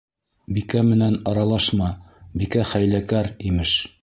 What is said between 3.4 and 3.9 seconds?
имеш.